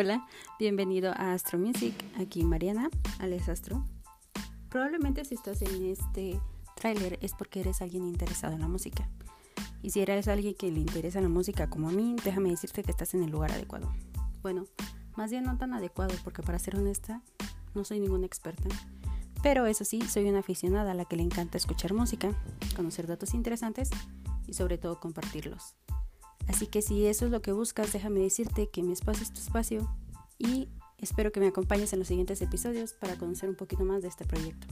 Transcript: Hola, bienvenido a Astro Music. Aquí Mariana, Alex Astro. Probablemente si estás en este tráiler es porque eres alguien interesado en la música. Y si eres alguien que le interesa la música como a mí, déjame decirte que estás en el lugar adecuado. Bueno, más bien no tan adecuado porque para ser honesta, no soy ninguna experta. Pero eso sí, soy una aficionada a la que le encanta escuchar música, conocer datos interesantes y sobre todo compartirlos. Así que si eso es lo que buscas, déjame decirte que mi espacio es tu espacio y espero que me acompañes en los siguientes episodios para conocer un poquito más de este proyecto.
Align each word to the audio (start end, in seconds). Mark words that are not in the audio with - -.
Hola, 0.00 0.28
bienvenido 0.60 1.10
a 1.10 1.32
Astro 1.32 1.58
Music. 1.58 1.92
Aquí 2.20 2.44
Mariana, 2.44 2.88
Alex 3.18 3.48
Astro. 3.48 3.84
Probablemente 4.68 5.24
si 5.24 5.34
estás 5.34 5.60
en 5.60 5.86
este 5.86 6.38
tráiler 6.76 7.18
es 7.20 7.32
porque 7.34 7.58
eres 7.58 7.82
alguien 7.82 8.06
interesado 8.06 8.54
en 8.54 8.60
la 8.60 8.68
música. 8.68 9.08
Y 9.82 9.90
si 9.90 9.98
eres 9.98 10.28
alguien 10.28 10.54
que 10.54 10.70
le 10.70 10.78
interesa 10.78 11.20
la 11.20 11.28
música 11.28 11.68
como 11.68 11.88
a 11.88 11.90
mí, 11.90 12.14
déjame 12.24 12.50
decirte 12.50 12.84
que 12.84 12.92
estás 12.92 13.12
en 13.14 13.24
el 13.24 13.32
lugar 13.32 13.50
adecuado. 13.50 13.92
Bueno, 14.40 14.66
más 15.16 15.32
bien 15.32 15.42
no 15.42 15.58
tan 15.58 15.74
adecuado 15.74 16.14
porque 16.22 16.44
para 16.44 16.60
ser 16.60 16.76
honesta, 16.76 17.20
no 17.74 17.82
soy 17.84 17.98
ninguna 17.98 18.24
experta. 18.24 18.68
Pero 19.42 19.66
eso 19.66 19.84
sí, 19.84 20.00
soy 20.02 20.28
una 20.28 20.38
aficionada 20.38 20.92
a 20.92 20.94
la 20.94 21.06
que 21.06 21.16
le 21.16 21.24
encanta 21.24 21.58
escuchar 21.58 21.92
música, 21.92 22.30
conocer 22.76 23.08
datos 23.08 23.34
interesantes 23.34 23.90
y 24.46 24.52
sobre 24.52 24.78
todo 24.78 25.00
compartirlos. 25.00 25.74
Así 26.48 26.66
que 26.66 26.82
si 26.82 27.06
eso 27.06 27.26
es 27.26 27.30
lo 27.30 27.42
que 27.42 27.52
buscas, 27.52 27.92
déjame 27.92 28.20
decirte 28.20 28.68
que 28.68 28.82
mi 28.82 28.92
espacio 28.92 29.22
es 29.22 29.32
tu 29.32 29.40
espacio 29.40 29.88
y 30.38 30.68
espero 30.98 31.30
que 31.30 31.40
me 31.40 31.48
acompañes 31.48 31.92
en 31.92 32.00
los 32.00 32.08
siguientes 32.08 32.40
episodios 32.42 32.94
para 32.94 33.16
conocer 33.16 33.48
un 33.48 33.56
poquito 33.56 33.84
más 33.84 34.02
de 34.02 34.08
este 34.08 34.24
proyecto. 34.24 34.66